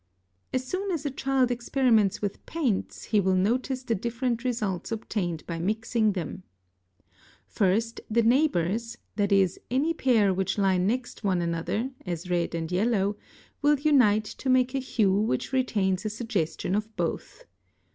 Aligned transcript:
As 0.51 0.65
soon 0.65 0.89
as 0.89 1.05
a 1.05 1.11
child 1.11 1.51
experiments 1.51 2.23
with 2.23 2.43
paints, 2.47 3.03
he 3.03 3.19
will 3.19 3.35
notice 3.35 3.83
the 3.83 3.93
different 3.93 4.43
results 4.43 4.91
obtained 4.91 5.45
by 5.45 5.59
mixing 5.59 6.13
them. 6.13 6.41
[Illustration: 6.41 7.01
Fig. 7.01 7.53
7.] 7.53 7.53
First, 7.75 8.01
the 8.09 8.23
neighbors, 8.23 8.97
that 9.17 9.31
is, 9.31 9.59
any 9.69 9.93
pair 9.93 10.33
which 10.33 10.57
lie 10.57 10.79
next 10.79 11.23
one 11.23 11.39
another, 11.39 11.91
as 12.03 12.31
red 12.31 12.55
and 12.55 12.71
yellow, 12.71 13.15
will 13.61 13.77
unite 13.79 14.25
to 14.25 14.49
make 14.49 14.73
a 14.73 14.79
hue 14.79 15.13
which 15.13 15.53
retains 15.53 16.03
a 16.03 16.09
suggestion 16.09 16.73
of 16.73 16.95
both. 16.95 17.45